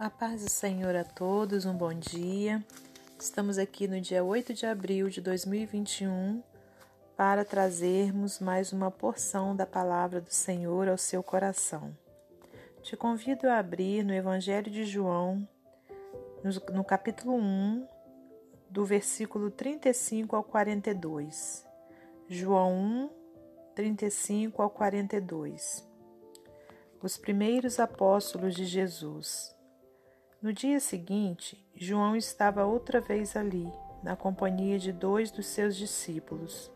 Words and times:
A 0.00 0.08
paz 0.08 0.42
do 0.42 0.48
Senhor 0.48 0.96
a 0.96 1.04
todos, 1.04 1.66
um 1.66 1.74
bom 1.74 1.92
dia. 1.92 2.64
Estamos 3.20 3.58
aqui 3.58 3.86
no 3.86 4.00
dia 4.00 4.24
8 4.24 4.54
de 4.54 4.64
abril 4.64 5.10
de 5.10 5.20
2021 5.20 6.42
para 7.14 7.44
trazermos 7.44 8.40
mais 8.40 8.72
uma 8.72 8.90
porção 8.90 9.54
da 9.54 9.66
palavra 9.66 10.18
do 10.18 10.32
Senhor 10.32 10.88
ao 10.88 10.96
seu 10.96 11.22
coração. 11.22 11.94
Te 12.80 12.96
convido 12.96 13.46
a 13.46 13.58
abrir 13.58 14.02
no 14.02 14.14
Evangelho 14.14 14.70
de 14.70 14.86
João, 14.86 15.46
no, 16.72 16.82
capítulo 16.82 17.36
1, 17.36 17.86
do 18.70 18.86
versículo 18.86 19.50
35 19.50 20.34
ao 20.34 20.42
42. 20.42 21.66
João 22.26 22.72
1, 22.72 23.10
35 23.74 24.62
ao 24.62 24.70
42. 24.70 25.86
Os 27.02 27.18
primeiros 27.18 27.78
apóstolos 27.78 28.54
de 28.54 28.64
Jesus. 28.64 29.59
No 30.42 30.54
dia 30.54 30.80
seguinte, 30.80 31.62
João 31.76 32.16
estava 32.16 32.64
outra 32.64 32.98
vez 32.98 33.36
ali, 33.36 33.70
na 34.02 34.16
companhia 34.16 34.78
de 34.78 34.90
dois 34.90 35.30
dos 35.30 35.44
seus 35.44 35.76
discípulos. 35.76 36.72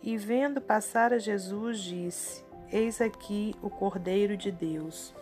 E 0.00 0.16
vendo 0.16 0.60
passar 0.60 1.12
a 1.12 1.18
Jesus, 1.18 1.80
disse: 1.80 2.44
Eis 2.70 3.00
aqui 3.00 3.52
o 3.60 3.68
Cordeiro 3.68 4.36
de 4.36 4.52
Deus. 4.52 5.12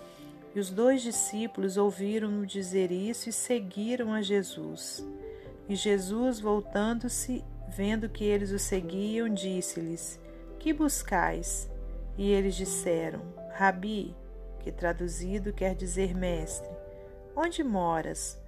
E 0.54 0.60
os 0.60 0.70
dois 0.70 1.00
discípulos 1.00 1.78
ouviram-no 1.78 2.44
dizer 2.44 2.92
isso 2.92 3.30
e 3.30 3.32
seguiram 3.32 4.12
a 4.12 4.20
Jesus. 4.20 5.02
E 5.66 5.74
Jesus, 5.74 6.38
voltando-se, 6.38 7.42
vendo 7.70 8.06
que 8.06 8.24
eles 8.24 8.50
o 8.50 8.58
seguiam, 8.58 9.30
disse-lhes: 9.30 10.20
Que 10.58 10.74
buscais? 10.74 11.70
E 12.18 12.30
eles 12.30 12.54
disseram: 12.54 13.22
Rabi, 13.54 14.14
que 14.60 14.70
traduzido 14.70 15.54
quer 15.54 15.74
dizer 15.74 16.14
mestre. 16.14 16.75
Onde 17.38 17.62
moras? 17.62 18.40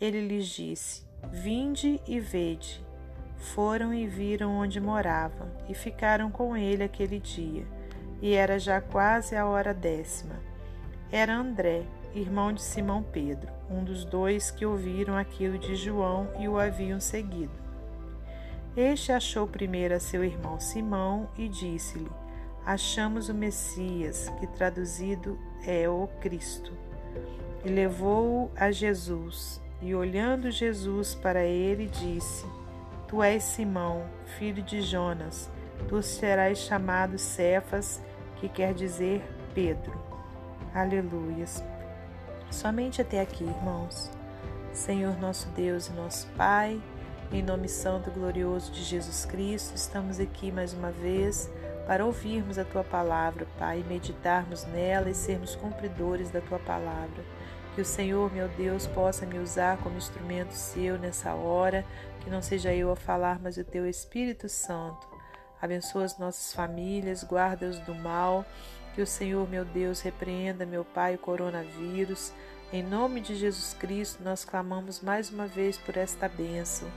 Ele 0.00 0.20
lhes 0.20 0.48
disse: 0.48 1.04
Vinde 1.30 2.00
e 2.08 2.18
vede. 2.18 2.84
Foram 3.36 3.94
e 3.94 4.04
viram 4.04 4.50
onde 4.50 4.80
morava, 4.80 5.48
e 5.68 5.74
ficaram 5.74 6.28
com 6.28 6.56
ele 6.56 6.82
aquele 6.82 7.20
dia. 7.20 7.64
E 8.20 8.32
era 8.32 8.58
já 8.58 8.80
quase 8.80 9.36
a 9.36 9.46
hora 9.46 9.72
décima. 9.72 10.34
Era 11.12 11.36
André, 11.36 11.84
irmão 12.12 12.52
de 12.52 12.62
Simão 12.62 13.00
Pedro, 13.00 13.52
um 13.70 13.84
dos 13.84 14.04
dois 14.04 14.50
que 14.50 14.66
ouviram 14.66 15.16
aquilo 15.16 15.56
de 15.56 15.76
João 15.76 16.28
e 16.40 16.48
o 16.48 16.58
haviam 16.58 16.98
seguido. 16.98 17.54
Este 18.76 19.12
achou 19.12 19.46
primeiro 19.46 19.94
a 19.94 20.00
seu 20.00 20.24
irmão 20.24 20.58
Simão 20.58 21.30
e 21.38 21.48
disse-lhe: 21.48 22.10
Achamos 22.64 23.28
o 23.28 23.34
Messias, 23.34 24.28
que 24.40 24.48
traduzido 24.48 25.38
é 25.64 25.88
o 25.88 26.08
Cristo 26.20 26.86
e 27.66 27.68
levou-o 27.68 28.48
a 28.54 28.70
Jesus. 28.70 29.60
E 29.82 29.92
olhando 29.92 30.52
Jesus 30.52 31.16
para 31.16 31.42
ele, 31.42 31.88
disse: 31.88 32.46
Tu 33.08 33.20
és 33.20 33.42
Simão, 33.42 34.06
filho 34.38 34.62
de 34.62 34.80
Jonas, 34.80 35.50
tu 35.88 36.00
serás 36.00 36.58
chamado 36.58 37.18
Cefas, 37.18 38.00
que 38.36 38.48
quer 38.48 38.72
dizer 38.72 39.20
Pedro. 39.52 40.00
Aleluias. 40.72 41.62
Somente 42.52 43.02
até 43.02 43.20
aqui, 43.20 43.42
irmãos. 43.42 44.12
Senhor 44.72 45.18
nosso 45.18 45.48
Deus 45.48 45.88
e 45.88 45.92
nosso 45.92 46.28
Pai, 46.36 46.80
em 47.32 47.42
nome 47.42 47.68
santo 47.68 48.10
e 48.10 48.12
glorioso 48.12 48.70
de 48.70 48.84
Jesus 48.84 49.24
Cristo, 49.24 49.74
estamos 49.74 50.20
aqui 50.20 50.52
mais 50.52 50.72
uma 50.72 50.92
vez 50.92 51.50
para 51.86 52.04
ouvirmos 52.04 52.58
a 52.58 52.64
tua 52.64 52.84
palavra, 52.84 53.46
Pai, 53.58 53.84
meditarmos 53.88 54.64
nela 54.66 55.10
e 55.10 55.14
sermos 55.14 55.56
cumpridores 55.56 56.30
da 56.30 56.40
tua 56.40 56.60
palavra. 56.60 57.35
Que 57.76 57.82
o 57.82 57.84
Senhor, 57.84 58.32
meu 58.32 58.48
Deus, 58.48 58.86
possa 58.86 59.26
me 59.26 59.38
usar 59.38 59.76
como 59.82 59.98
instrumento 59.98 60.52
seu 60.52 60.96
nessa 60.96 61.34
hora, 61.34 61.84
que 62.20 62.30
não 62.30 62.40
seja 62.40 62.72
eu 62.72 62.90
a 62.90 62.96
falar, 62.96 63.38
mas 63.38 63.58
o 63.58 63.64
teu 63.64 63.86
Espírito 63.86 64.48
Santo. 64.48 65.06
Abençoa 65.60 66.06
as 66.06 66.18
nossas 66.18 66.54
famílias, 66.54 67.22
guarda-os 67.22 67.78
do 67.80 67.94
mal. 67.94 68.46
Que 68.94 69.02
o 69.02 69.06
Senhor, 69.06 69.46
meu 69.46 69.62
Deus, 69.62 70.00
repreenda, 70.00 70.64
meu 70.64 70.86
Pai, 70.86 71.16
o 71.16 71.18
coronavírus. 71.18 72.32
Em 72.72 72.82
nome 72.82 73.20
de 73.20 73.36
Jesus 73.36 73.74
Cristo, 73.74 74.24
nós 74.24 74.42
clamamos 74.42 75.02
mais 75.02 75.28
uma 75.28 75.46
vez 75.46 75.76
por 75.76 75.98
esta 75.98 76.30
bênção. 76.30 76.88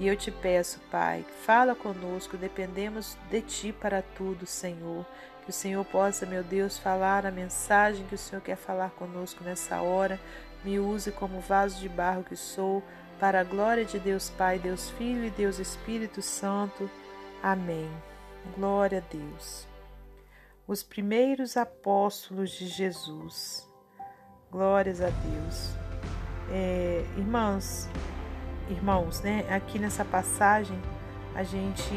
E 0.00 0.08
eu 0.08 0.16
te 0.16 0.30
peço, 0.30 0.80
Pai, 0.90 1.24
fala 1.44 1.74
conosco, 1.74 2.36
dependemos 2.36 3.16
de 3.30 3.40
Ti 3.42 3.72
para 3.72 4.02
tudo, 4.02 4.46
Senhor. 4.46 5.06
Que 5.44 5.50
o 5.50 5.52
Senhor 5.52 5.84
possa, 5.84 6.24
meu 6.24 6.42
Deus, 6.42 6.78
falar 6.78 7.26
a 7.26 7.30
mensagem 7.30 8.06
que 8.06 8.14
o 8.14 8.18
Senhor 8.18 8.40
quer 8.42 8.56
falar 8.56 8.90
conosco 8.90 9.42
nessa 9.44 9.80
hora. 9.80 10.18
Me 10.64 10.78
use 10.78 11.10
como 11.12 11.40
vaso 11.40 11.80
de 11.80 11.88
barro 11.88 12.24
que 12.24 12.36
sou, 12.36 12.82
para 13.18 13.40
a 13.40 13.44
glória 13.44 13.84
de 13.84 13.98
Deus 13.98 14.30
Pai, 14.30 14.58
Deus 14.58 14.90
Filho 14.90 15.24
e 15.24 15.30
Deus 15.30 15.58
Espírito 15.58 16.22
Santo. 16.22 16.90
Amém. 17.42 17.90
Glória 18.56 18.98
a 18.98 19.14
Deus. 19.14 19.68
Os 20.66 20.82
primeiros 20.82 21.56
apóstolos 21.56 22.50
de 22.50 22.66
Jesus. 22.66 23.68
Glórias 24.50 25.00
a 25.00 25.08
Deus. 25.08 25.70
É, 26.50 27.04
irmãos, 27.16 27.88
irmãos, 28.68 29.20
né? 29.20 29.44
Aqui 29.50 29.78
nessa 29.78 30.04
passagem 30.04 30.78
a 31.34 31.42
gente 31.42 31.94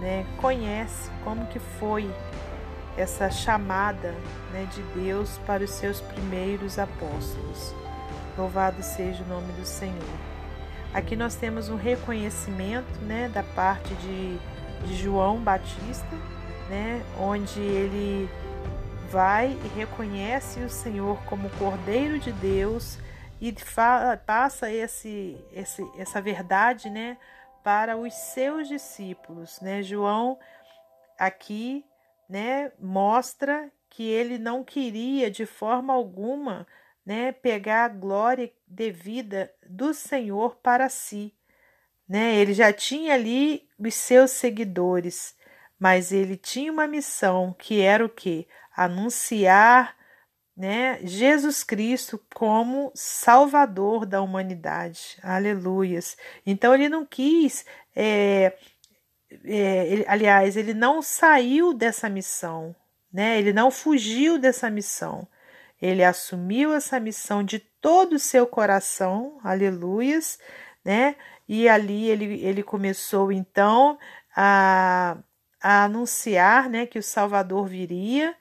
né, 0.00 0.26
conhece 0.38 1.10
como 1.24 1.46
que 1.46 1.58
foi 1.58 2.10
essa 2.96 3.30
chamada 3.30 4.14
né, 4.52 4.68
de 4.74 4.82
Deus 5.00 5.38
para 5.46 5.62
os 5.62 5.70
seus 5.70 6.00
primeiros 6.00 6.78
apóstolos. 6.78 7.74
Louvado 8.36 8.82
seja 8.82 9.22
o 9.22 9.28
nome 9.28 9.52
do 9.52 9.64
Senhor. 9.64 10.16
Aqui 10.92 11.16
nós 11.16 11.34
temos 11.36 11.68
um 11.68 11.76
reconhecimento 11.76 13.00
né, 13.02 13.30
da 13.32 13.42
parte 13.42 13.94
de, 13.94 14.38
de 14.86 14.96
João 14.96 15.38
Batista, 15.38 16.16
né, 16.68 17.02
onde 17.18 17.60
ele 17.60 18.28
vai 19.10 19.56
e 19.64 19.78
reconhece 19.78 20.60
o 20.60 20.68
Senhor 20.68 21.18
como 21.26 21.48
Cordeiro 21.50 22.18
de 22.18 22.32
Deus 22.32 22.98
e 23.42 23.52
passa 24.24 24.70
esse, 24.70 25.36
esse, 25.52 25.84
essa 25.98 26.22
verdade 26.22 26.88
né, 26.88 27.18
para 27.64 27.96
os 27.96 28.14
seus 28.14 28.68
discípulos, 28.68 29.60
né? 29.60 29.82
João 29.82 30.38
aqui, 31.18 31.84
né, 32.28 32.70
mostra 32.78 33.68
que 33.90 34.04
ele 34.04 34.38
não 34.38 34.62
queria 34.62 35.28
de 35.28 35.44
forma 35.44 35.92
alguma, 35.92 36.68
né, 37.04 37.32
pegar 37.32 37.86
a 37.86 37.88
glória 37.88 38.52
devida 38.64 39.52
do 39.68 39.92
Senhor 39.92 40.54
para 40.62 40.88
si, 40.88 41.34
né? 42.08 42.36
Ele 42.36 42.54
já 42.54 42.72
tinha 42.72 43.14
ali 43.14 43.68
os 43.76 43.94
seus 43.94 44.30
seguidores, 44.30 45.36
mas 45.80 46.12
ele 46.12 46.36
tinha 46.36 46.70
uma 46.70 46.86
missão 46.86 47.52
que 47.58 47.80
era 47.80 48.06
o 48.06 48.08
que? 48.08 48.46
Anunciar 48.76 49.96
né, 50.56 50.98
Jesus 51.02 51.64
Cristo 51.64 52.20
como 52.34 52.92
Salvador 52.94 54.04
da 54.06 54.20
humanidade. 54.20 55.18
Aleluias. 55.22 56.16
Então 56.44 56.74
ele 56.74 56.88
não 56.88 57.06
quis, 57.06 57.64
é, 57.96 58.52
é, 59.44 59.86
ele, 59.86 60.04
aliás, 60.06 60.56
ele 60.56 60.74
não 60.74 61.00
saiu 61.00 61.72
dessa 61.72 62.08
missão, 62.08 62.74
né? 63.12 63.38
Ele 63.38 63.52
não 63.52 63.70
fugiu 63.70 64.38
dessa 64.38 64.70
missão. 64.70 65.26
Ele 65.80 66.04
assumiu 66.04 66.72
essa 66.72 67.00
missão 67.00 67.42
de 67.42 67.58
todo 67.58 68.14
o 68.14 68.18
seu 68.18 68.46
coração, 68.46 69.40
aleluias, 69.42 70.38
né? 70.84 71.16
E 71.48 71.68
ali 71.68 72.08
ele, 72.08 72.40
ele 72.44 72.62
começou 72.62 73.32
então 73.32 73.98
a, 74.36 75.16
a 75.60 75.84
anunciar, 75.84 76.70
né, 76.70 76.86
que 76.86 76.98
o 76.98 77.02
Salvador 77.02 77.66
viria 77.66 78.34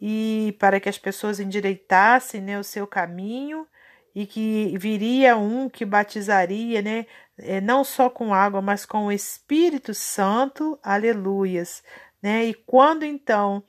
e 0.00 0.56
para 0.58 0.80
que 0.80 0.88
as 0.88 0.98
pessoas 0.98 1.38
endireitassem 1.38 2.40
né, 2.40 2.58
o 2.58 2.64
seu 2.64 2.86
caminho 2.86 3.66
e 4.14 4.26
que 4.26 4.76
viria 4.78 5.36
um 5.36 5.68
que 5.68 5.84
batizaria, 5.84 6.82
né, 6.82 7.06
eh, 7.38 7.60
não 7.60 7.84
só 7.84 8.08
com 8.08 8.34
água, 8.34 8.60
mas 8.62 8.86
com 8.86 9.06
o 9.06 9.12
Espírito 9.12 9.94
Santo, 9.94 10.78
aleluias, 10.82 11.82
né? 12.22 12.44
E 12.46 12.54
quando 12.54 13.04
então 13.04 13.62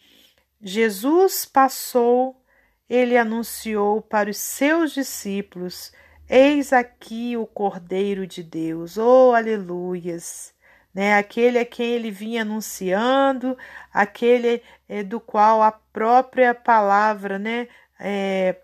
Jesus 0.61 1.45
passou, 1.45 2.41
ele 2.89 3.17
anunciou 3.17 4.01
para 4.01 4.29
os 4.29 4.37
seus 4.37 4.93
discípulos: 4.93 5.91
Eis 6.27 6.73
aqui 6.73 7.37
o 7.37 7.45
Cordeiro 7.45 8.25
de 8.25 8.43
Deus, 8.43 8.97
oh 8.97 9.33
aleluias 9.35 10.53
né? 10.93 11.17
Aquele 11.17 11.59
a 11.59 11.65
quem 11.65 11.93
ele 11.93 12.11
vinha 12.11 12.41
anunciando, 12.43 13.57
aquele 13.93 14.61
é, 14.87 15.03
do 15.03 15.19
qual 15.19 15.61
a 15.61 15.71
própria 15.71 16.53
palavra, 16.53 17.39
né? 17.39 17.67
É, 17.99 18.57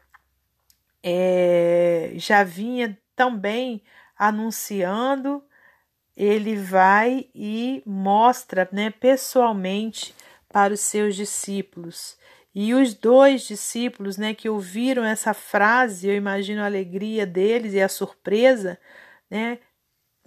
é, 1.03 2.11
já 2.15 2.43
vinha 2.43 2.97
também 3.15 3.83
anunciando, 4.17 5.43
ele 6.15 6.55
vai 6.55 7.29
e 7.33 7.83
mostra, 7.85 8.67
né? 8.71 8.89
Pessoalmente 8.91 10.13
para 10.49 10.73
os 10.73 10.81
seus 10.81 11.15
discípulos. 11.15 12.17
E 12.59 12.73
os 12.73 12.95
dois 12.95 13.43
discípulos, 13.43 14.17
né, 14.17 14.33
que 14.33 14.49
ouviram 14.49 15.03
essa 15.05 15.31
frase, 15.31 16.07
eu 16.07 16.15
imagino 16.15 16.61
a 16.63 16.65
alegria 16.65 17.23
deles 17.23 17.73
e 17.73 17.81
a 17.81 17.87
surpresa, 17.87 18.79
né, 19.29 19.59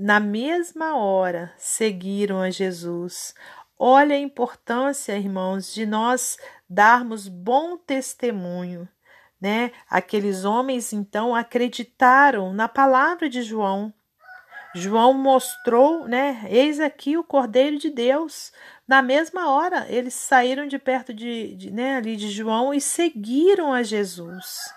na 0.01 0.19
mesma 0.19 0.97
hora 0.97 1.53
seguiram 1.59 2.41
a 2.41 2.49
Jesus. 2.49 3.35
Olha 3.79 4.17
a 4.17 4.19
importância, 4.19 5.17
irmãos, 5.17 5.75
de 5.75 5.85
nós 5.85 6.39
darmos 6.69 7.29
bom 7.29 7.77
testemunho, 7.77 8.89
né? 9.39 9.71
Aqueles 9.91 10.47
homens 10.47 10.95
então 10.95 11.35
acreditaram 11.35 12.55
na 12.55 12.67
palavra 12.67 13.29
de 13.29 13.43
João. 13.43 13.93
João 14.75 15.13
mostrou, 15.13 16.09
né? 16.09 16.47
Eis 16.49 16.81
aqui 16.81 17.19
o 17.19 17.25
Cordeiro 17.25 17.77
de 17.77 17.91
Deus. 17.91 18.53
Na 18.89 19.03
mesma 19.03 19.51
hora, 19.51 19.85
eles 19.91 20.15
saíram 20.15 20.67
de 20.67 20.79
perto 20.79 21.13
de, 21.13 21.55
de 21.57 21.71
né, 21.71 21.97
ali 21.97 22.17
de 22.17 22.31
João 22.31 22.73
e 22.73 22.81
seguiram 22.81 23.71
a 23.71 23.83
Jesus. 23.83 24.73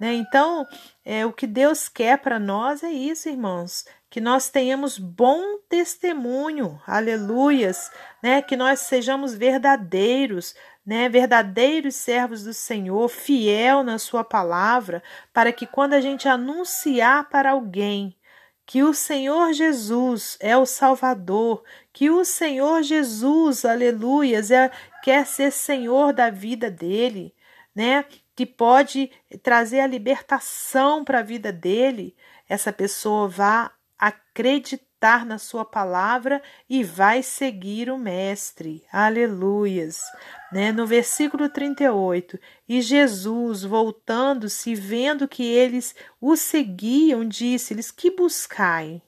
Né? 0.00 0.14
Então, 0.14 0.66
é, 1.04 1.26
o 1.26 1.32
que 1.32 1.46
Deus 1.46 1.88
quer 1.88 2.18
para 2.18 2.38
nós 2.38 2.82
é 2.84 2.90
isso, 2.90 3.28
irmãos, 3.28 3.84
que 4.08 4.20
nós 4.20 4.50
tenhamos 4.50 4.98
bom 4.98 5.58
testemunho, 5.68 6.80
aleluias, 6.86 7.90
né? 8.22 8.40
Que 8.40 8.56
nós 8.56 8.80
sejamos 8.80 9.34
verdadeiros, 9.34 10.54
né? 10.86 11.08
Verdadeiros 11.08 11.96
servos 11.96 12.44
do 12.44 12.54
Senhor, 12.54 13.08
fiel 13.08 13.82
na 13.82 13.98
Sua 13.98 14.22
palavra, 14.22 15.02
para 15.32 15.52
que 15.52 15.66
quando 15.66 15.94
a 15.94 16.00
gente 16.00 16.28
anunciar 16.28 17.28
para 17.28 17.50
alguém 17.50 18.16
que 18.64 18.82
o 18.82 18.94
Senhor 18.94 19.52
Jesus 19.52 20.36
é 20.40 20.56
o 20.56 20.64
Salvador, 20.64 21.64
que 21.92 22.10
o 22.10 22.24
Senhor 22.24 22.82
Jesus, 22.82 23.64
aleluias, 23.64 24.50
é, 24.50 24.70
quer 25.02 25.26
ser 25.26 25.50
Senhor 25.50 26.12
da 26.12 26.30
vida 26.30 26.70
dele, 26.70 27.34
né? 27.74 28.04
Que 28.34 28.46
pode 28.46 29.10
trazer 29.42 29.80
a 29.80 29.86
libertação 29.86 31.04
para 31.04 31.18
a 31.18 31.22
vida 31.22 31.52
dele, 31.52 32.16
essa 32.48 32.72
pessoa 32.72 33.28
vá 33.28 33.72
acreditar 33.98 35.24
na 35.24 35.38
sua 35.38 35.64
palavra 35.64 36.42
e 36.68 36.82
vai 36.82 37.22
seguir 37.22 37.90
o 37.90 37.98
mestre. 37.98 38.84
Aleluias. 38.90 40.02
Né? 40.50 40.72
No 40.72 40.86
versículo 40.86 41.48
38, 41.48 42.38
e 42.68 42.80
Jesus, 42.80 43.62
voltando-se, 43.62 44.74
vendo 44.74 45.28
que 45.28 45.44
eles 45.44 45.94
o 46.20 46.36
seguiam, 46.36 47.26
disse-lhes: 47.26 47.90
Que 47.90 48.10
buscai? 48.10 49.00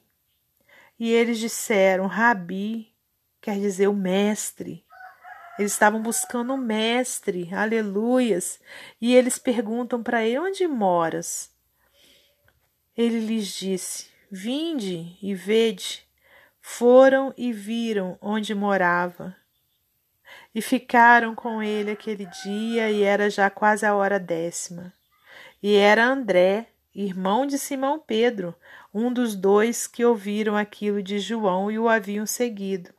E 0.97 1.11
eles 1.11 1.39
disseram: 1.39 2.07
Rabi, 2.07 2.93
quer 3.41 3.59
dizer 3.59 3.87
o 3.87 3.93
mestre. 3.93 4.84
Eles 5.57 5.71
estavam 5.71 6.01
buscando 6.01 6.53
o 6.53 6.57
mestre, 6.57 7.49
aleluias. 7.53 8.59
E 8.99 9.15
eles 9.15 9.37
perguntam 9.37 10.03
para 10.03 10.23
ele: 10.23 10.39
Onde 10.39 10.67
moras? 10.67 11.49
Ele 12.95 13.19
lhes 13.19 13.47
disse: 13.47 14.09
Vinde 14.29 15.17
e 15.21 15.33
vede. 15.33 16.05
Foram 16.61 17.33
e 17.37 17.53
viram 17.53 18.17
onde 18.21 18.55
morava. 18.55 19.35
E 20.53 20.61
ficaram 20.61 21.35
com 21.35 21.61
ele 21.61 21.91
aquele 21.91 22.25
dia, 22.25 22.89
e 22.89 23.03
era 23.03 23.29
já 23.29 23.49
quase 23.49 23.85
a 23.85 23.93
hora 23.93 24.19
décima. 24.19 24.91
E 25.61 25.75
era 25.75 26.05
André, 26.05 26.67
irmão 26.93 27.45
de 27.45 27.59
Simão 27.59 27.99
Pedro, 27.99 28.55
um 28.93 29.11
dos 29.11 29.35
dois 29.35 29.85
que 29.85 30.03
ouviram 30.03 30.55
aquilo 30.55 31.03
de 31.03 31.19
João 31.19 31.69
e 31.69 31.77
o 31.77 31.87
haviam 31.89 32.25
seguido. 32.25 32.93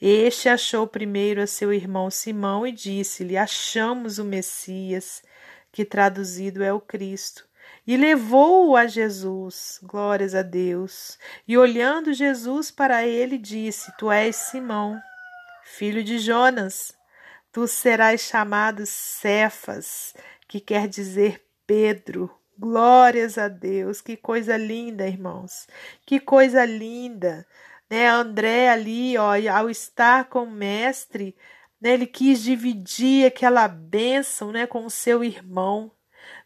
Este 0.00 0.48
achou 0.48 0.86
primeiro 0.86 1.42
a 1.42 1.46
seu 1.46 1.72
irmão 1.72 2.10
Simão 2.10 2.66
e 2.66 2.72
disse-lhe: 2.72 3.36
Achamos 3.36 4.18
o 4.18 4.24
Messias, 4.24 5.22
que 5.72 5.84
traduzido 5.84 6.62
é 6.62 6.72
o 6.72 6.80
Cristo 6.80 7.48
e 7.86 7.96
levou-o 7.96 8.76
a 8.76 8.86
Jesus. 8.86 9.80
Glórias 9.82 10.34
a 10.34 10.42
Deus. 10.42 11.18
E 11.46 11.56
olhando 11.56 12.12
Jesus 12.12 12.70
para 12.70 13.06
ele, 13.06 13.38
disse: 13.38 13.92
Tu 13.98 14.10
és 14.10 14.36
Simão, 14.36 15.00
filho 15.64 16.04
de 16.04 16.18
Jonas. 16.18 16.94
Tu 17.52 17.66
serás 17.66 18.20
chamado 18.20 18.86
Cefas, 18.86 20.14
que 20.46 20.60
quer 20.60 20.86
dizer 20.86 21.44
Pedro. 21.66 22.30
Glórias 22.56 23.38
a 23.38 23.48
Deus. 23.48 24.00
Que 24.00 24.16
coisa 24.16 24.56
linda, 24.56 25.06
irmãos. 25.06 25.66
Que 26.06 26.20
coisa 26.20 26.64
linda. 26.64 27.46
Né, 27.90 28.08
André 28.08 28.68
ali, 28.70 29.18
ó, 29.18 29.32
ao 29.52 29.68
estar 29.68 30.26
com 30.28 30.44
o 30.44 30.50
mestre, 30.50 31.36
né, 31.80 31.94
ele 31.94 32.06
quis 32.06 32.42
dividir 32.42 33.26
aquela 33.26 33.66
bênção, 33.66 34.52
né, 34.52 34.66
com 34.66 34.86
o 34.86 34.90
seu 34.90 35.24
irmão. 35.24 35.90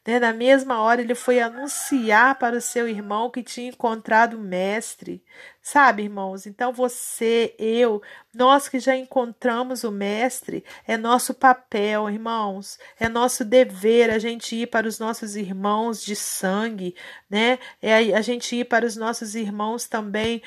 Né? 0.06 0.19
Na 0.20 0.32
mesma 0.32 0.81
hora, 0.81 1.00
ele 1.00 1.14
foi 1.14 1.41
anunciar 1.41 2.38
para 2.38 2.56
o 2.56 2.61
seu 2.61 2.87
irmão 2.88 3.31
que 3.31 3.43
tinha 3.43 3.69
encontrado 3.69 4.37
o 4.37 4.41
Mestre. 4.41 5.25
Sabe, 5.62 6.02
irmãos? 6.02 6.46
Então, 6.46 6.73
você, 6.73 7.55
eu, 7.58 8.02
nós 8.35 8.69
que 8.69 8.79
já 8.79 8.94
encontramos 8.94 9.82
o 9.82 9.90
Mestre, 9.90 10.62
é 10.87 10.97
nosso 10.97 11.32
papel, 11.32 12.11
irmãos. 12.11 12.79
É 13.00 13.08
nosso 13.08 13.44
dever 13.44 14.11
a 14.11 14.19
gente 14.19 14.55
ir 14.56 14.67
para 14.67 14.87
os 14.87 14.99
nossos 14.99 15.37
irmãos 15.37 16.05
de 16.05 16.14
sangue, 16.14 16.94
né? 17.31 17.58
É 17.81 17.94
a 18.14 18.20
gente 18.20 18.56
ir 18.56 18.67
para 18.67 18.85
os 18.85 18.97
nossos 18.97 19.35
irmãos 19.35 19.87
também 19.87 20.43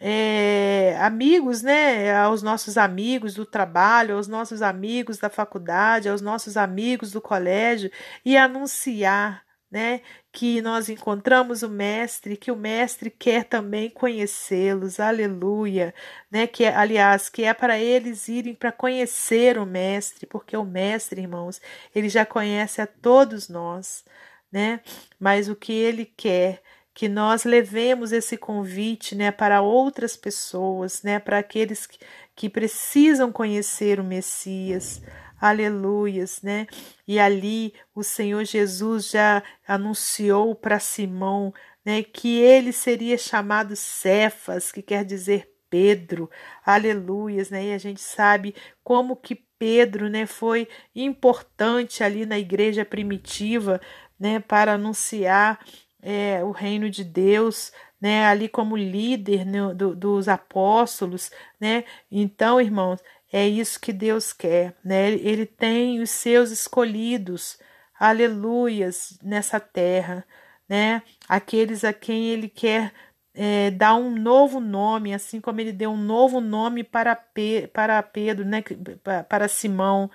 é, 0.00 0.96
amigos, 0.98 1.62
né, 1.62 2.16
aos 2.16 2.42
nossos 2.42 2.78
amigos 2.78 3.34
do 3.34 3.44
trabalho, 3.44 4.16
aos 4.16 4.26
nossos 4.26 4.62
amigos 4.62 5.18
da 5.18 5.28
faculdade, 5.28 6.08
aos 6.08 6.22
nossos 6.22 6.56
amigos 6.56 7.12
do 7.12 7.20
colégio 7.20 7.90
e 8.24 8.34
anunciar, 8.36 9.44
né, 9.70 10.00
que 10.32 10.60
nós 10.62 10.88
encontramos 10.88 11.62
o 11.62 11.68
mestre, 11.68 12.36
que 12.36 12.50
o 12.50 12.56
mestre 12.56 13.10
quer 13.10 13.44
também 13.44 13.90
conhecê-los. 13.90 14.98
Aleluia, 14.98 15.94
né, 16.30 16.46
que 16.46 16.64
aliás, 16.64 17.28
que 17.28 17.44
é 17.44 17.52
para 17.54 17.78
eles 17.78 18.26
irem 18.28 18.54
para 18.54 18.72
conhecer 18.72 19.58
o 19.58 19.66
mestre, 19.66 20.26
porque 20.26 20.56
o 20.56 20.64
mestre, 20.64 21.20
irmãos, 21.20 21.60
ele 21.94 22.08
já 22.08 22.24
conhece 22.24 22.80
a 22.80 22.86
todos 22.86 23.48
nós, 23.48 24.04
né? 24.50 24.80
Mas 25.18 25.48
o 25.48 25.54
que 25.56 25.72
ele 25.72 26.04
quer 26.06 26.62
que 26.94 27.08
nós 27.08 27.44
levemos 27.44 28.12
esse 28.12 28.36
convite 28.36 29.14
né, 29.14 29.30
para 29.30 29.62
outras 29.62 30.16
pessoas, 30.16 31.02
né, 31.02 31.18
para 31.18 31.38
aqueles 31.38 31.86
que, 31.86 31.98
que 32.34 32.48
precisam 32.48 33.30
conhecer 33.32 34.00
o 34.00 34.04
Messias. 34.04 35.00
Aleluias, 35.40 36.42
né? 36.42 36.66
E 37.08 37.18
ali 37.18 37.72
o 37.94 38.02
Senhor 38.02 38.44
Jesus 38.44 39.08
já 39.08 39.42
anunciou 39.66 40.54
para 40.54 40.78
Simão, 40.78 41.54
né, 41.82 42.02
que 42.02 42.38
ele 42.38 42.72
seria 42.72 43.16
chamado 43.16 43.74
Cefas, 43.74 44.70
que 44.70 44.82
quer 44.82 45.02
dizer 45.02 45.50
Pedro. 45.70 46.28
Aleluias, 46.66 47.48
né? 47.48 47.68
E 47.68 47.72
a 47.72 47.78
gente 47.78 48.02
sabe 48.02 48.54
como 48.84 49.16
que 49.16 49.34
Pedro, 49.58 50.10
né, 50.10 50.26
foi 50.26 50.68
importante 50.94 52.02
ali 52.02 52.26
na 52.26 52.38
igreja 52.38 52.84
primitiva, 52.84 53.80
né, 54.18 54.40
para 54.40 54.74
anunciar 54.74 55.58
é, 56.02 56.42
o 56.44 56.50
reino 56.50 56.90
de 56.90 57.04
Deus, 57.04 57.72
né, 58.00 58.26
ali 58.26 58.48
como 58.48 58.76
líder 58.76 59.44
né, 59.44 59.74
do, 59.74 59.94
dos 59.94 60.28
apóstolos, 60.28 61.30
né? 61.60 61.84
Então, 62.10 62.60
irmãos, 62.60 63.00
é 63.32 63.46
isso 63.46 63.78
que 63.78 63.92
Deus 63.92 64.32
quer, 64.32 64.74
né? 64.84 65.10
Ele 65.10 65.46
tem 65.46 66.00
os 66.00 66.10
seus 66.10 66.50
escolhidos, 66.50 67.58
aleluias, 67.98 69.18
nessa 69.22 69.60
terra, 69.60 70.24
né? 70.68 71.02
Aqueles 71.28 71.84
a 71.84 71.92
quem 71.92 72.28
ele 72.28 72.48
quer 72.48 72.92
é, 73.34 73.70
dar 73.70 73.94
um 73.94 74.10
novo 74.10 74.60
nome, 74.60 75.14
assim 75.14 75.40
como 75.40 75.60
ele 75.60 75.72
deu 75.72 75.90
um 75.90 75.96
novo 75.96 76.40
nome 76.40 76.82
para, 76.82 77.14
Pe 77.14 77.68
para 77.68 78.02
Pedro, 78.02 78.44
né? 78.44 78.62
Para 79.28 79.48
Simão, 79.48 80.10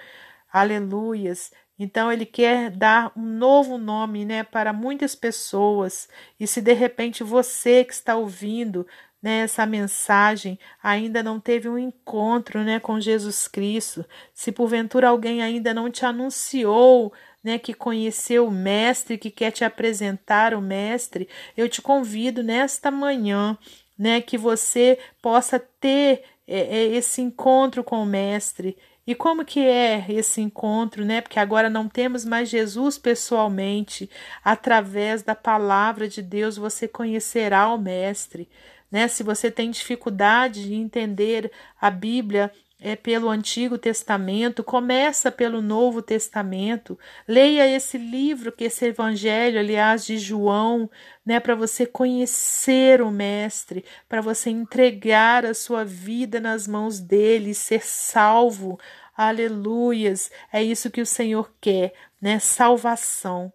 aleluias. 0.51 1.51
Então 1.77 2.12
ele 2.12 2.25
quer 2.25 2.72
dar 2.72 3.12
um 3.15 3.25
novo 3.25 3.77
nome, 3.77 4.24
né, 4.25 4.44
para 4.44 4.72
muitas 4.72 5.13
pessoas. 5.13 6.08
E 6.39 6.48
se 6.48 6.62
de 6.62 6.74
repente 6.74 7.24
você 7.24 7.84
que 7.84 7.94
está 7.94 8.15
ouvindo 8.15 8.88
né, 9.22 9.39
essa 9.39 9.65
mensagem 9.65 10.60
ainda 10.82 11.24
não 11.24 11.39
teve 11.39 11.67
um 11.67 11.79
encontro, 11.79 12.63
né, 12.63 12.79
com 12.79 13.00
Jesus 13.00 13.48
Cristo, 13.48 14.05
se 14.34 14.51
porventura 14.51 15.10
alguém 15.10 15.41
ainda 15.41 15.74
não 15.74 15.89
te 15.89 16.05
anunciou, 16.05 17.12
né, 17.44 17.58
que 17.58 17.74
conheceu 17.74 18.48
o 18.48 18.51
mestre, 18.51 19.17
que 19.17 19.32
quer 19.32 19.51
te 19.51 19.65
apresentar 19.65 20.53
o 20.53 20.62
mestre, 20.62 21.27
eu 21.58 21.67
te 21.67 21.82
convido 21.82 22.44
nesta 22.44 22.91
manhã, 22.91 23.58
né, 23.98 24.22
que 24.22 24.38
você 24.38 25.00
possa 25.22 25.60
ter 25.60 26.24
é, 26.48 26.86
esse 26.88 27.22
encontro 27.22 27.84
com 27.84 28.01
o 28.03 28.05
mestre 28.05 28.77
e 29.07 29.13
como 29.13 29.45
que 29.45 29.59
é 29.59 30.05
esse 30.09 30.41
encontro, 30.41 31.05
né? 31.05 31.21
Porque 31.21 31.39
agora 31.39 31.69
não 31.69 31.88
temos 31.88 32.25
mais 32.25 32.50
Jesus 32.50 32.97
pessoalmente. 32.97 34.09
Através 34.43 35.21
da 35.21 35.35
palavra 35.35 36.07
de 36.07 36.21
Deus 36.21 36.57
você 36.57 36.88
conhecerá 36.88 37.69
o 37.69 37.77
mestre, 37.77 38.50
né? 38.91 39.07
Se 39.07 39.21
você 39.24 39.51
tem 39.51 39.69
dificuldade 39.69 40.63
de 40.67 40.74
entender 40.74 41.51
a 41.79 41.91
Bíblia 41.91 42.51
é 42.79 42.96
pelo 42.96 43.29
Antigo 43.29 43.77
Testamento, 43.77 44.63
começa 44.63 45.32
pelo 45.32 45.62
Novo 45.62 46.01
Testamento. 46.01 47.00
Leia 47.27 47.67
esse 47.67 47.98
livro, 47.98 48.51
que 48.51 48.65
esse 48.65 48.86
evangelho, 48.86 49.60
aliás, 49.60 50.05
de 50.05 50.17
João, 50.17 50.89
né, 51.25 51.39
para 51.39 51.55
você 51.55 51.86
conhecer 51.86 53.01
o 53.01 53.10
mestre, 53.10 53.86
para 54.10 54.22
você 54.22 54.50
entregar 54.50 55.46
a 55.46 55.53
sua 55.53 55.86
vida 55.86 56.39
nas 56.39 56.67
mãos 56.67 57.00
dele, 57.00 57.53
ser 57.53 57.84
salvo. 57.84 58.77
Aleluias. 59.15 60.29
É 60.51 60.62
isso 60.62 60.91
que 60.91 61.01
o 61.01 61.05
Senhor 61.05 61.53
quer, 61.62 61.94
né? 62.22 62.39
Salvação. 62.39 63.53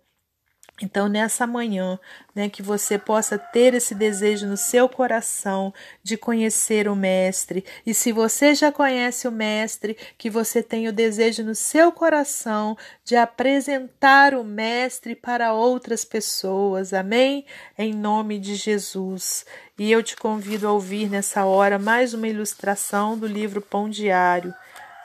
Então, 0.82 1.08
nessa 1.08 1.46
manhã, 1.46 1.98
né, 2.34 2.48
que 2.48 2.62
você 2.62 2.96
possa 2.98 3.38
ter 3.38 3.74
esse 3.74 3.94
desejo 3.94 4.46
no 4.46 4.56
seu 4.56 4.88
coração 4.88 5.74
de 6.02 6.16
conhecer 6.16 6.88
o 6.88 6.96
Mestre. 6.96 7.64
E 7.84 7.92
se 7.92 8.12
você 8.12 8.54
já 8.54 8.72
conhece 8.72 9.28
o 9.28 9.32
Mestre, 9.32 9.96
que 10.16 10.30
você 10.30 10.62
tenha 10.62 10.88
o 10.88 10.92
desejo 10.92 11.44
no 11.44 11.54
seu 11.54 11.92
coração 11.92 12.78
de 13.04 13.14
apresentar 13.14 14.34
o 14.34 14.42
Mestre 14.42 15.14
para 15.14 15.52
outras 15.52 16.02
pessoas. 16.02 16.94
Amém? 16.94 17.44
Em 17.76 17.92
nome 17.92 18.38
de 18.38 18.54
Jesus. 18.54 19.44
E 19.78 19.92
eu 19.92 20.02
te 20.02 20.16
convido 20.16 20.66
a 20.66 20.72
ouvir 20.72 21.10
nessa 21.10 21.44
hora 21.44 21.78
mais 21.78 22.14
uma 22.14 22.28
ilustração 22.28 23.18
do 23.18 23.26
livro 23.26 23.60
Pão 23.60 23.88
Diário. 23.88 24.54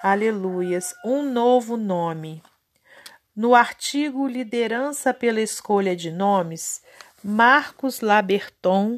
Aleluias. 0.01 0.93
Um 1.03 1.21
novo 1.21 1.75
nome. 1.75 2.41
No 3.35 3.53
artigo 3.53 4.29
Liderança 4.29 5.13
pela 5.13 5.41
Escolha 5.41 5.93
de 5.93 6.09
Nomes, 6.09 6.81
Marcos 7.21 7.99
Laberton 7.99 8.97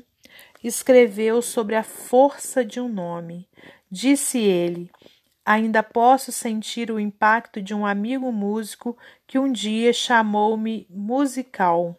escreveu 0.63 1.41
sobre 1.41 1.73
a 1.73 1.81
força 1.81 2.63
de 2.63 2.79
um 2.79 2.87
nome. 2.87 3.49
Disse 3.89 4.37
ele: 4.37 4.91
Ainda 5.43 5.81
posso 5.81 6.31
sentir 6.31 6.91
o 6.91 6.99
impacto 6.99 7.59
de 7.59 7.73
um 7.73 7.83
amigo 7.83 8.31
músico 8.31 8.95
que 9.25 9.39
um 9.39 9.51
dia 9.51 9.91
chamou-me 9.91 10.85
musical. 10.87 11.97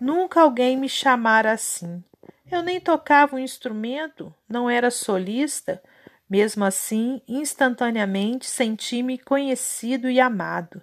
Nunca 0.00 0.42
alguém 0.42 0.76
me 0.76 0.88
chamara 0.88 1.50
assim. 1.50 2.00
Eu 2.48 2.62
nem 2.62 2.80
tocava 2.80 3.34
um 3.34 3.40
instrumento, 3.40 4.32
não 4.48 4.70
era 4.70 4.88
solista. 4.88 5.82
Mesmo 6.30 6.64
assim, 6.64 7.20
instantaneamente 7.26 8.46
senti-me 8.46 9.18
conhecido 9.18 10.08
e 10.08 10.20
amado 10.20 10.80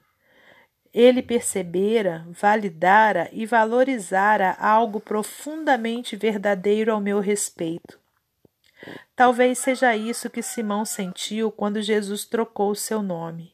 ele 0.93 1.21
percebera, 1.21 2.25
validara 2.29 3.29
e 3.31 3.45
valorizara 3.45 4.55
algo 4.59 4.99
profundamente 4.99 6.15
verdadeiro 6.15 6.91
ao 6.91 7.01
meu 7.01 7.19
respeito. 7.19 7.99
Talvez 9.15 9.57
seja 9.59 9.95
isso 9.95 10.29
que 10.29 10.41
Simão 10.41 10.85
sentiu 10.85 11.51
quando 11.51 11.81
Jesus 11.81 12.25
trocou 12.25 12.75
seu 12.75 13.01
nome. 13.01 13.53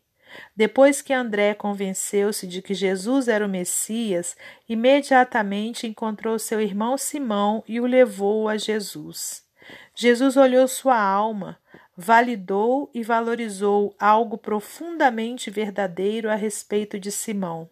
Depois 0.56 1.02
que 1.02 1.14
André 1.14 1.54
convenceu-se 1.54 2.46
de 2.46 2.62
que 2.62 2.74
Jesus 2.74 3.28
era 3.28 3.46
o 3.46 3.50
Messias, 3.50 4.36
imediatamente 4.68 5.88
encontrou 5.88 6.38
seu 6.38 6.62
irmão 6.62 6.98
Simão 6.98 7.64
e 7.68 7.80
o 7.80 7.86
levou 7.86 8.48
a 8.48 8.58
Jesus. 8.58 9.49
Jesus 10.02 10.38
olhou 10.38 10.66
sua 10.66 10.98
alma, 10.98 11.60
validou 11.94 12.90
e 12.94 13.04
valorizou 13.04 13.94
algo 14.00 14.38
profundamente 14.38 15.52
verdadeiro 15.52 16.32
a 16.32 16.36
respeito 16.36 16.98
de 16.98 17.12
Simão. 17.12 17.70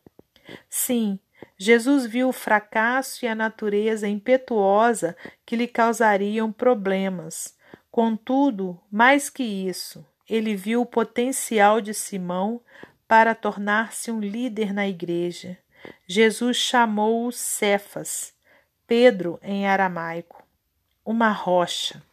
Sim, 0.69 1.17
Jesus 1.57 2.05
viu 2.05 2.27
o 2.27 2.33
fracasso 2.33 3.23
e 3.23 3.29
a 3.29 3.33
natureza 3.33 4.09
impetuosa 4.09 5.15
que 5.45 5.55
lhe 5.55 5.69
causariam 5.69 6.51
problemas. 6.51 7.57
Contudo, 7.89 8.77
mais 8.91 9.29
que 9.29 9.43
isso, 9.43 10.05
ele 10.29 10.53
viu 10.53 10.81
o 10.81 10.85
potencial 10.85 11.79
de 11.79 11.93
Simão 11.93 12.59
para 13.07 13.33
tornar-se 13.33 14.11
um 14.11 14.19
líder 14.19 14.73
na 14.73 14.85
igreja. 14.85 15.57
Jesus 16.05 16.57
chamou-o 16.57 17.31
Cefas, 17.31 18.33
Pedro 18.85 19.39
em 19.41 19.65
aramaico, 19.65 20.43
uma 21.05 21.31
rocha. 21.31 22.05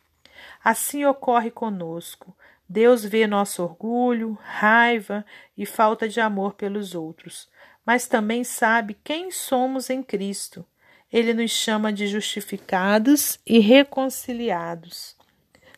Assim 0.64 1.04
ocorre 1.04 1.50
conosco. 1.50 2.34
Deus 2.66 3.04
vê 3.04 3.26
nosso 3.26 3.62
orgulho, 3.62 4.38
raiva 4.40 5.26
e 5.54 5.66
falta 5.66 6.08
de 6.08 6.18
amor 6.18 6.54
pelos 6.54 6.94
outros, 6.94 7.50
mas 7.84 8.06
também 8.06 8.42
sabe 8.42 8.96
quem 9.04 9.30
somos 9.30 9.90
em 9.90 10.02
Cristo. 10.02 10.64
Ele 11.12 11.34
nos 11.34 11.50
chama 11.50 11.92
de 11.92 12.06
justificados 12.06 13.38
e 13.46 13.58
reconciliados, 13.58 15.14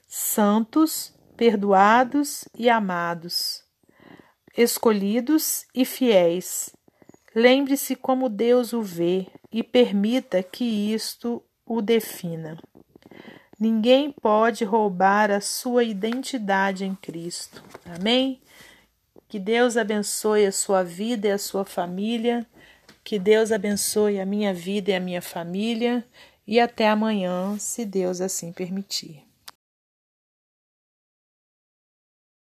santos, 0.07 1.13
perdoados 1.37 2.47
e 2.57 2.71
amados, 2.71 3.65
escolhidos 4.57 5.67
e 5.75 5.85
fiéis. 5.85 6.75
Lembre-se 7.35 7.97
como 7.97 8.29
Deus 8.29 8.73
o 8.73 8.81
vê 8.81 9.27
e 9.53 9.65
permita 9.65 10.43
que 10.45 10.65
isto 10.95 11.43
o 11.67 11.83
defina. 11.83 12.57
Ninguém 13.59 14.13
pode 14.13 14.65
roubar 14.65 15.31
a 15.31 15.41
sua 15.41 15.83
identidade 15.83 16.85
em 16.85 16.95
Cristo. 16.95 17.63
Amém? 17.85 18.41
Que 19.29 19.39
Deus 19.39 19.77
abençoe 19.77 20.47
a 20.47 20.53
sua 20.53 20.83
vida 20.83 21.29
e 21.29 21.33
a 21.33 21.39
sua 21.39 21.65
família. 21.65 22.47
Que 23.03 23.19
Deus 23.19 23.51
abençoe 23.51 24.21
a 24.21 24.27
minha 24.27 24.53
vida 24.53 24.91
e 24.91 24.95
a 24.95 25.01
minha 25.01 25.23
família. 25.23 26.05
E 26.47 26.61
até 26.61 26.89
amanhã, 26.89 27.59
se 27.59 27.85
Deus 27.85 28.21
assim 28.21 28.53
permitir. 28.53 29.26